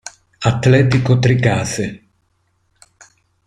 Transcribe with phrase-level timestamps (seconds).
[0.51, 1.85] Atletico Tricase.